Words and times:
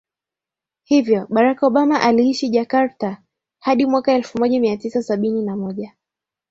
Hivyo 0.83 1.27
Barack 1.29 1.63
Obama 1.63 2.01
aliishi 2.01 2.49
Jakarta 2.49 3.17
hadi 3.59 3.85
mwaka 3.85 4.13
elfu 4.13 4.37
moja 4.39 4.59
mia 4.59 4.77
tisa 4.77 5.03
sabini 5.03 5.41
na 5.43 5.55
moja 5.55 5.93